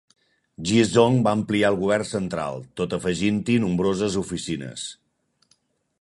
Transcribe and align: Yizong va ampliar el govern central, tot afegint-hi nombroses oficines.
Yizong 0.69 1.19
va 1.27 1.33
ampliar 1.39 1.69
el 1.73 1.77
govern 1.83 2.09
central, 2.13 2.57
tot 2.81 2.97
afegint-hi 2.99 3.61
nombroses 3.67 4.19
oficines. 4.23 4.91